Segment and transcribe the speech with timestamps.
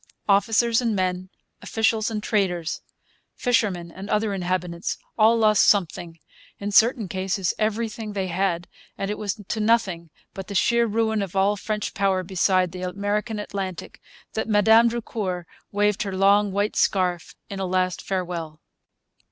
[0.27, 1.29] Officers and men,
[1.61, 2.81] officials and traders,
[3.35, 6.17] fishermen and other inhabitants, all lost something,
[6.57, 8.67] in certain cases everything they had;
[8.97, 12.81] and it was to nothing but the sheer ruin of all French power beside the
[12.81, 14.01] American Atlantic
[14.33, 18.59] that Madame Drucour waved her long white scarf in a last farewell.